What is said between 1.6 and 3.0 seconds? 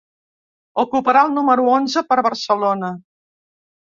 onze per Barcelona.